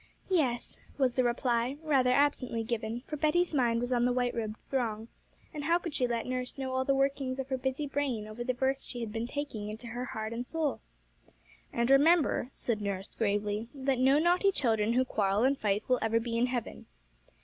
'Yes,' 0.29 0.79
was 0.97 1.13
the 1.13 1.23
reply, 1.23 1.77
rather 1.83 2.09
absently 2.09 2.63
given, 2.63 3.03
for 3.05 3.17
Betty's 3.17 3.53
mind 3.53 3.79
was 3.79 3.91
on 3.91 4.03
the 4.03 4.11
white 4.11 4.33
robed 4.33 4.55
throng; 4.71 5.09
and 5.53 5.65
how 5.65 5.77
could 5.77 5.93
she 5.93 6.07
let 6.07 6.25
nurse 6.25 6.57
know 6.57 6.73
all 6.73 6.83
the 6.83 6.95
workings 6.95 7.37
of 7.37 7.49
her 7.49 7.57
busy 7.59 7.85
brain 7.85 8.25
over 8.27 8.43
the 8.43 8.51
verse 8.55 8.83
she 8.83 9.01
had 9.01 9.11
been 9.11 9.27
taking 9.27 9.69
into 9.69 9.85
her 9.85 10.05
heart 10.05 10.33
and 10.33 10.47
soul? 10.47 10.81
'And 11.71 11.91
remember,' 11.91 12.49
said 12.51 12.81
nurse 12.81 13.13
gravely, 13.13 13.67
'that 13.75 13.99
no 13.99 14.17
naughty 14.17 14.51
children 14.51 14.93
who 14.93 15.05
quarrel 15.05 15.43
and 15.43 15.55
fight 15.59 15.83
will 15.87 15.99
ever 16.01 16.19
be 16.19 16.35
in 16.35 16.47
heaven.' 16.47 16.87